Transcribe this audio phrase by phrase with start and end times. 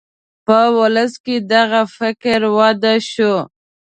[0.45, 3.33] په ولس کې دغه فکر دود شو.